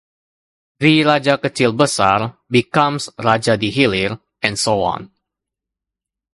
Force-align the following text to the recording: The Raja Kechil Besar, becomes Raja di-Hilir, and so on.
The 0.79 1.03
Raja 1.03 1.37
Kechil 1.37 1.77
Besar, 1.77 2.35
becomes 2.49 3.11
Raja 3.21 3.53
di-Hilir, 3.55 4.17
and 4.41 4.57
so 4.57 4.81
on. 4.81 5.11